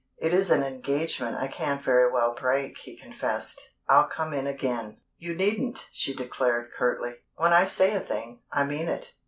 "It 0.17 0.33
is 0.33 0.49
an 0.49 0.63
engagement 0.63 1.37
I 1.37 1.47
can't 1.47 1.79
very 1.79 2.11
well 2.11 2.33
break," 2.33 2.75
he 2.79 2.97
confessed. 2.97 3.75
"I'll 3.87 4.07
come 4.07 4.33
in 4.33 4.47
again." 4.47 4.97
"You 5.19 5.35
needn't," 5.35 5.89
she 5.91 6.15
declared, 6.15 6.71
curtly. 6.75 7.17
"When 7.35 7.53
I 7.53 7.65
say 7.65 7.93
a 7.93 7.99
thing, 7.99 8.41
I 8.51 8.63
mean 8.63 8.87
it. 8.87 9.13